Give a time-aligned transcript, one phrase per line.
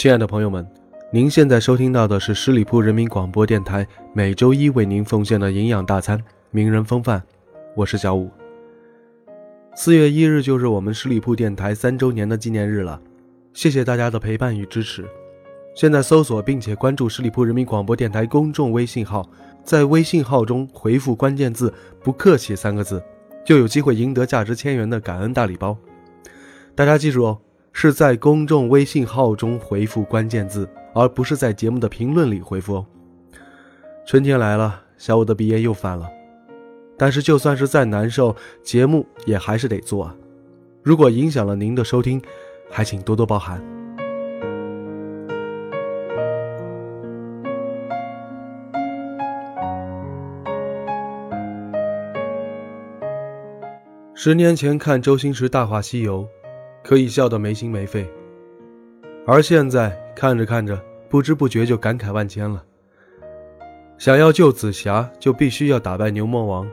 [0.00, 0.66] 亲爱的朋友们，
[1.10, 6.18] 您现在收听到的是十里铺人民广播电台每周一为您奉献的营养大餐——
[6.50, 7.22] 名人风范。
[7.74, 8.30] 我是小五。
[9.74, 12.98] 四月一日就是我们十里铺电台三周年的纪念日了，
[13.52, 15.04] 谢谢大家的陪伴与支持。
[15.74, 19.28] 现在搜索并且关注十里铺人民广播电台公众微信号，
[19.62, 21.70] 在微信号中回复关键字
[22.02, 23.02] “不客气”三个字，
[23.44, 25.76] 就有机会赢得价值千元的感恩大礼包。
[26.74, 27.38] 大家记住哦。
[27.72, 32.86] 是在公众微信号中回复关键字，而不是在节目的评论里回复哦。
[34.06, 36.10] 春天来了，小五的鼻炎又犯了，
[36.98, 40.14] 但是就算是再难受，节目也还是得做啊。
[40.82, 42.20] 如果影响了您的收听，
[42.70, 43.62] 还请多多包涵。
[54.12, 56.22] 十年前看周星驰《大话西游》。
[56.82, 58.08] 可以笑得没心没肺，
[59.26, 62.64] 而现在看着看着，不知不觉就感慨万千了。
[63.98, 66.66] 想要救紫霞，就必须要打败牛魔王；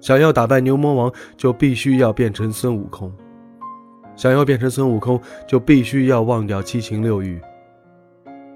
[0.00, 3.10] 想要打败牛魔王，就必须要变成孙悟空；
[4.16, 7.38] 想要变成孙悟空，就必须要忘掉七情六欲。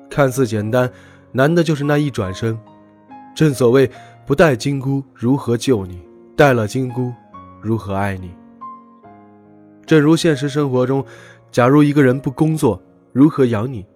[0.09, 0.91] 看似简单，
[1.30, 2.59] 难的就是那一转身。
[3.36, 3.88] 正所谓，
[4.25, 6.00] 不带金箍如何救你？
[6.34, 7.12] 带了金箍，
[7.60, 8.30] 如何爱你？
[9.88, 11.03] 正如现实生活中，
[11.50, 12.78] 假如一个人不工作，
[13.10, 13.87] 如何养你？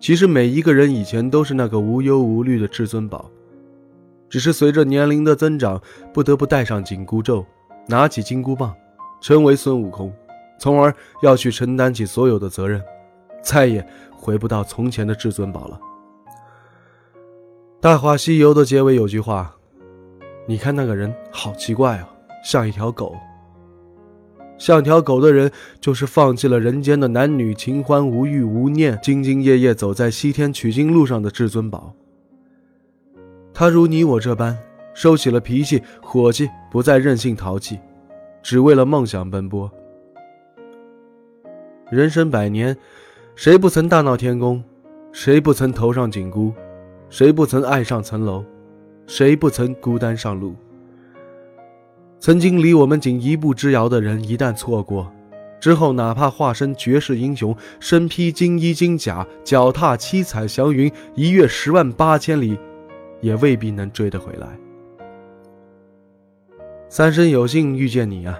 [0.00, 3.30] 其实每一个人以前都是那个无忧无虑的至尊宝，
[4.28, 5.80] 只是随着年龄的增长，
[6.12, 7.46] 不得不戴上紧箍咒，
[7.86, 8.74] 拿起金箍棒，
[9.20, 10.12] 成为孙悟空，
[10.58, 12.82] 从而要去承担起所有的责任，
[13.40, 15.78] 再也回不到从前的至尊宝了。
[17.80, 19.54] 《大话西游》的结尾有句话
[20.46, 22.08] ：“你看那个人好奇怪啊，
[22.42, 23.14] 像一条狗。”
[24.58, 25.50] 像条狗的人，
[25.80, 31.92] 就是放弃了人间的男女情欢、无欲无念，兢兢业业走在西天取经路上的至尊宝。
[33.52, 34.56] 他如你我这般，
[34.94, 37.78] 收起了脾气、火气，不再任性淘气，
[38.42, 39.70] 只为了梦想奔波。
[41.90, 42.76] 人生百年，
[43.34, 44.62] 谁不曾大闹天宫？
[45.12, 46.52] 谁不曾头上紧箍？
[47.08, 48.44] 谁不曾爱上层楼？
[49.06, 50.56] 谁不曾孤单上路？
[52.18, 55.12] 曾经离我们仅一步之遥的人，一旦错过，
[55.60, 62.58] 之后哪怕化身绝世英雄，身披金衣金甲，脚踏七彩祥云，一跃十万八千里，
[63.20, 64.48] 也未必能追得回来。
[66.88, 68.38] 三生有幸遇见你啊，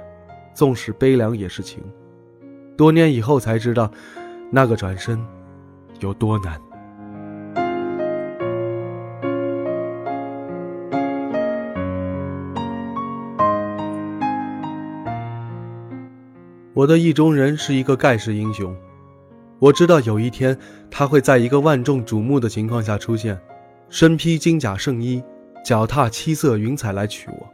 [0.54, 1.82] 纵使悲凉也是情。
[2.76, 3.90] 多年以后才知道，
[4.50, 5.22] 那个转身
[6.00, 6.60] 有多难。
[16.76, 18.76] 我的意中人是一个盖世英雄，
[19.58, 20.54] 我知道有一天
[20.90, 23.40] 他会在一个万众瞩目的情况下出现，
[23.88, 25.24] 身披金甲圣衣，
[25.64, 27.48] 脚踏七色云彩来娶我。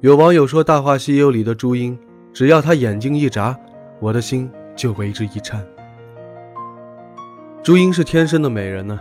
[0.00, 1.96] 有网友说，《大话西游》里的朱茵，
[2.32, 3.56] 只要她眼睛一眨，
[4.00, 5.64] 我的心就为之一颤。
[7.62, 8.98] 朱茵是天生的美人呢，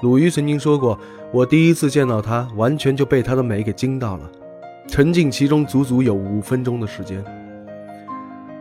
[0.00, 0.98] 鲁豫曾经说过，
[1.30, 4.32] 我第一次见到她，完全就被她的美给惊到了，
[4.88, 7.22] 沉浸其中足足有五分钟的时间。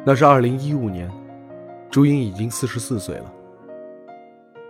[0.03, 1.09] 那是二零一五年，
[1.91, 3.31] 朱茵已经四十四岁了。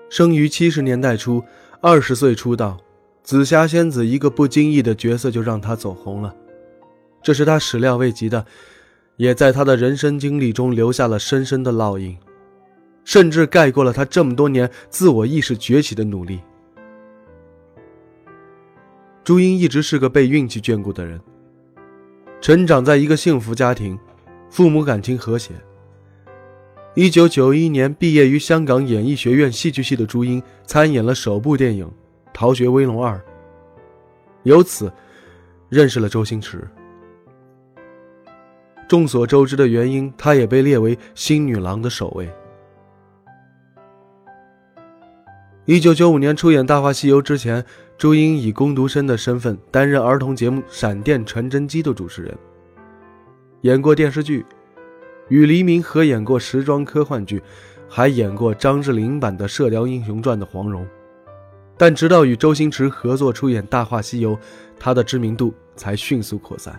[0.10, 1.42] 生于七十年代初，
[1.80, 2.78] 二十岁出道，
[3.24, 6.36] 紫霞仙子一个不经意的角色就让她走红了，
[7.24, 8.46] 这是她始料未及的，
[9.16, 12.18] 也在她的人生经历中留下了深深的烙印，
[13.06, 16.42] 甚至盖过了她这么多年自我意识崛起的努力。
[19.24, 21.22] 朱茵一直是个被运气眷顾的人，
[22.42, 23.98] 成长在一个幸福家庭，
[24.52, 25.54] 父母感情和谐。
[26.94, 31.86] 一九九一年毕业于香港演艺学院戏剧系的朱茵，参演了首部电影
[32.34, 33.16] 《逃学威龙二》，
[34.44, 34.92] 由此
[35.70, 36.68] 认识了周星驰。
[38.90, 42.30] 众所周知的原因，她也被列为新女郎的首位。
[45.64, 47.64] 一九九五年出演《大话西游》之前，
[47.98, 52.38] 朱茵以工读生的身份担任儿童节目《闪电传真机》的主持人，
[53.62, 54.46] 演过电视剧。
[55.30, 57.42] 与黎明合演过时装科幻剧，
[57.88, 60.86] 还演过张智霖版的《射雕英雄传》的黄蓉，
[61.78, 64.36] 但直到与周星驰合作出演《大话西游》，
[64.78, 66.78] 他的知名度才迅速扩散。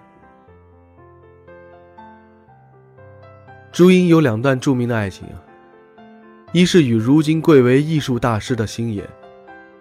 [3.73, 5.41] 朱茵有两段著名的爱情啊，
[6.53, 9.09] 一是与如今贵为艺术大师的星爷，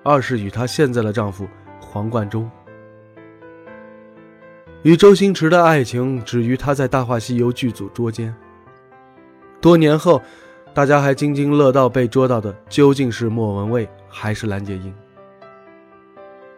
[0.02, 1.46] 二是与她现在的丈夫
[1.82, 2.50] 黄贯中。
[4.84, 8.34] 与周星驰的爱情止于他在《大话西游》剧组捉奸。
[9.62, 10.20] 多年后，
[10.74, 14.92] 大家还津津乐道被捉到的究竟是莫文蔚还是蓝洁瑛？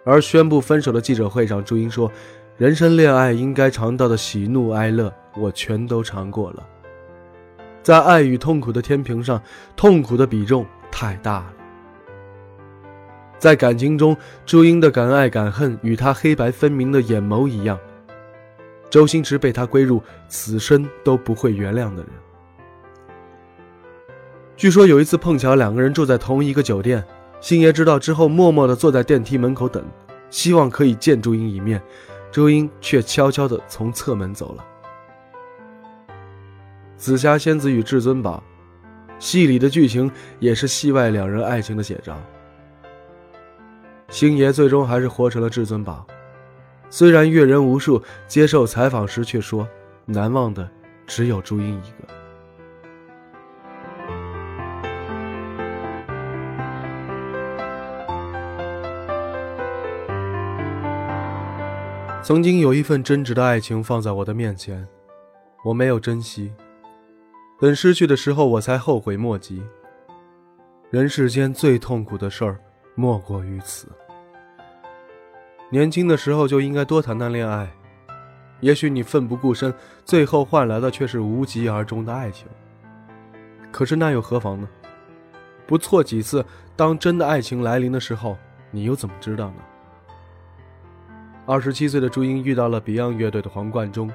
[0.06, 2.10] 而宣布分手的记者会上，朱茵说
[2.56, 6.66] ：“人生恋爱应该尝到的喜怒哀乐，我全都尝过了。
[7.82, 9.42] 在爱与痛苦的天平上，
[9.76, 11.54] 痛苦的比重太大了。
[13.38, 14.16] 在感情中，
[14.46, 17.78] 朱茵的敢爱敢恨与她黑白分明的眼眸一样，
[18.94, 22.12] 周星驰被他归入此生都不会原谅的人。”
[24.56, 27.04] 据说有一次碰巧两个人住在同一个酒店，
[27.42, 29.84] 星爷知道之后默默地坐在电梯门口等，
[30.30, 31.82] 希望可以见朱茵一面，
[32.32, 34.64] 朱茵却悄悄地从侧门走了。
[36.96, 38.44] 紫霞仙子与至尊宝，
[39.18, 42.16] 戏里的剧情也是戏外两人爱情的写照。
[44.10, 46.06] 星爷最终还是活成了至尊宝，
[46.96, 49.68] 虽然阅人无数，接受采访时却说
[50.06, 50.70] 难忘的
[51.08, 52.08] 只有朱茵一个。
[62.22, 64.88] 曾经有一份真挚的爱情放在我的面前，
[65.66, 66.54] 我没有珍惜，
[67.60, 69.64] 等失去的时候，我才后悔莫及。
[70.92, 72.60] 人世间最痛苦的事儿，
[72.94, 73.88] 莫过于此。
[75.74, 77.68] 年轻的时候就应该多谈谈恋爱，
[78.60, 79.74] 也许你奋不顾身，
[80.06, 82.48] 最后换来的却是无疾而终的爱情。
[83.72, 84.70] 可是那又何妨呢？
[85.66, 88.38] 不错几次，当真的爱情来临的时候，
[88.70, 89.56] 你又怎么知道呢？
[91.48, 94.12] 二十七岁的朱茵遇到了 Beyond 乐队的黄贯中。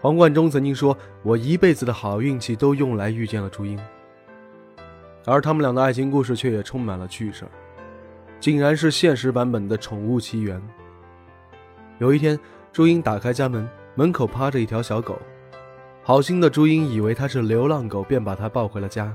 [0.00, 3.78] 黄贯中曾经说：“我一辈子的好运气都用来遇见了朱茵。”
[5.24, 7.44] 而他们俩的爱情故事却也充满了趣事
[8.42, 10.58] 竟然是现实版本的《宠物奇缘》。
[11.98, 12.36] 有一天，
[12.72, 15.16] 朱茵打开家门，门口趴着一条小狗。
[16.02, 19.14] 好心的朱茵以为它是流浪狗，便把它抱回了家。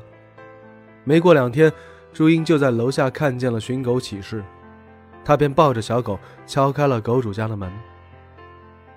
[1.04, 1.70] 没过两天，
[2.14, 4.42] 朱茵就在楼下看见了寻狗启事。
[5.26, 7.70] 她便抱着小狗敲开了狗主家的门。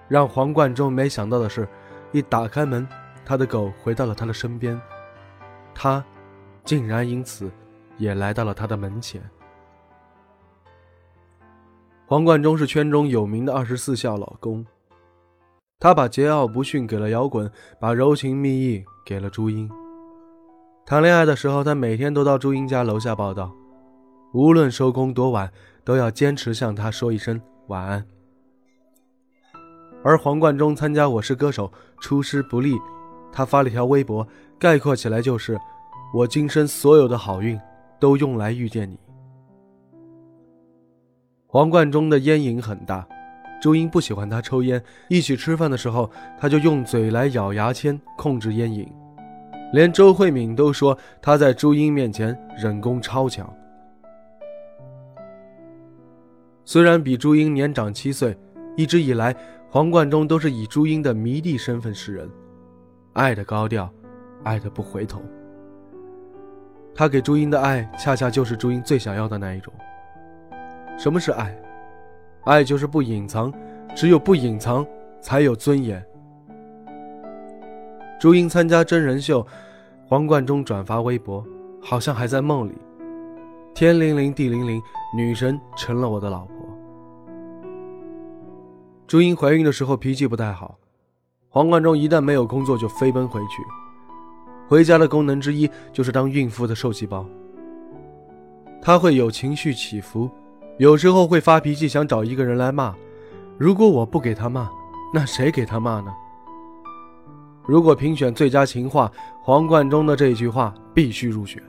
[0.07, 1.67] 让黄贯中没想到的是，
[2.13, 2.87] 一打开门，
[3.25, 4.81] 他的狗回到了他的身边，
[5.75, 6.05] 他
[6.65, 7.51] 竟然因此
[7.99, 9.21] 也来到了他的门前。
[12.11, 14.67] 黄贯中是圈中有名的二十四孝老公，
[15.79, 17.49] 他把桀骜不驯给了摇滚，
[17.79, 19.71] 把柔情蜜意给了朱茵。
[20.85, 23.53] 谈恋爱的时候，他每天都到朱茵家楼下报道，
[24.33, 25.49] 无论收工多晚。
[25.85, 28.05] 都要坚持向她说一声晚安。
[30.05, 31.69] 而黄贯中参加《我是歌手》
[32.03, 32.77] 出师不利，
[33.33, 34.27] 他发了一条微博，
[34.59, 35.59] 概括起来就是
[36.15, 37.59] ：“我今生所有的好运
[38.01, 38.99] 都用来遇见你。”
[41.53, 43.05] 黄贯中的烟瘾很大，
[43.61, 48.89] 朱茵不喜欢他抽烟，一起吃饭的时候，他就用嘴来咬牙签控制烟瘾，
[49.73, 53.53] 连周慧敏都说他在朱茵面前忍功超强。
[56.65, 58.39] 虽然比朱茵年长七岁，
[58.77, 59.35] 一直以来，
[59.69, 62.31] 黄贯中都是以朱茵的迷弟身份示人，
[63.15, 63.93] 爱的高调，
[64.45, 65.21] 爱的不回头。
[66.95, 69.75] 他给朱茵的爱，恰恰就是朱茵最想要的那一种。
[71.01, 71.57] 什么是爱？
[72.45, 73.51] 爱就是不隐藏，
[73.97, 74.87] 只有不隐藏，
[75.19, 76.05] 才有尊严。
[78.21, 79.47] 朱茵参加真人秀，
[80.07, 81.43] 黄贯中转发微博，
[81.81, 82.75] 好像还在梦里，
[83.73, 84.79] 天灵灵地灵灵，
[85.17, 86.55] 女神成了我的老婆。
[89.07, 90.79] 朱茵怀孕的时候脾气不太好，
[91.49, 93.63] 黄贯中一旦没有工作就飞奔回去，
[94.69, 97.25] 回家的功能之一就是当孕妇的受气包。
[98.83, 100.29] 他会有情绪起伏，
[100.81, 102.95] 有时候会发脾气，想找一个人来骂。
[103.59, 104.71] 如果我不给他骂，
[105.13, 106.11] 那谁给他骂呢？
[107.67, 111.63] 如果评选最佳情话，黄贯中的这句话必须入选。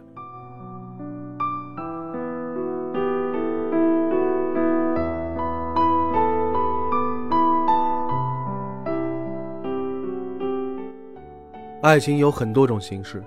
[11.82, 13.22] 爱情有很多种形式，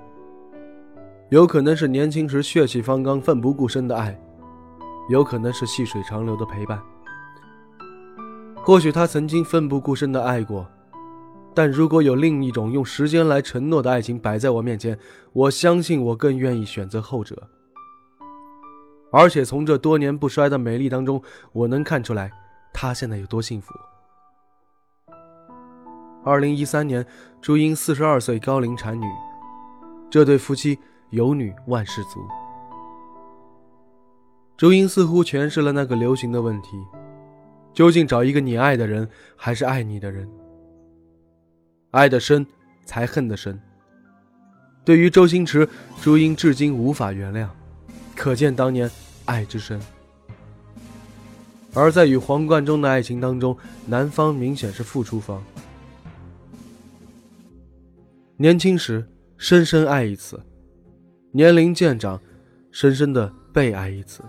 [1.29, 4.19] 有可能是年轻时血气方刚、奋不顾身的爱，
[5.09, 6.81] 有可能是细水长流的陪伴。
[8.57, 10.67] 或许他曾经奋不顾身的爱过，
[11.55, 14.99] 但如果有另一种用时间来承诺的爱情摆在我面前，
[15.33, 17.51] 我相信我更愿意选择后者。
[19.13, 22.33] 而且从这多年不衰的美丽当中，我能看出来，
[22.73, 23.73] 他现在有多幸福。
[26.25, 27.07] 二零一三年，
[27.43, 29.05] 朱茵四十二岁高龄产女，
[30.11, 30.79] 这对夫妻
[31.11, 32.21] 有女万事足。
[34.57, 36.71] 朱茵似乎诠释了那个流行的问题：
[37.73, 40.29] 究竟找一个你爱的人，还是爱你的人？
[41.91, 42.47] 爱的深，
[42.85, 43.61] 才恨的深。
[44.85, 45.69] 对于周星驰，
[46.01, 47.49] 朱茵至今无法原谅，
[48.15, 48.89] 可见当年
[49.25, 49.81] 爱之深。
[51.73, 53.57] 而在与黄贯中的爱情当中，
[53.87, 55.43] 男方明显是付出方。
[58.37, 59.05] 年轻时
[59.37, 60.41] 深深爱一次，
[61.33, 62.21] 年龄渐长，
[62.71, 64.23] 深深的被爱一次，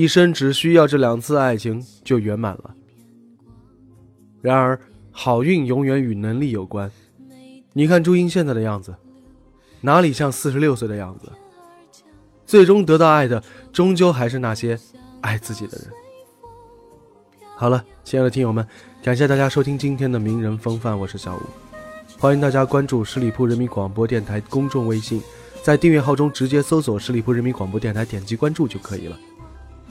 [0.00, 2.74] 一生只需要这两次爱情就圆满了。
[4.40, 4.80] 然而，
[5.10, 6.90] 好运永远与能力有关。
[7.74, 8.94] 你看朱茵现在的样子，
[9.82, 11.30] 哪里像四十六岁的样子？
[12.46, 14.80] 最终得到爱的，终究还是那些
[15.20, 15.88] 爱自己的人。
[17.54, 18.66] 好了，亲爱的听友们，
[19.02, 21.40] 感谢大家收听今天的名人风范，我是小吴。
[22.18, 25.20] 欢迎大家关注十里铺人民广播电台公众微信，
[25.62, 29.18] 在订阅号中直接搜索“十里铺人民广播电台”，点击关注就可以了。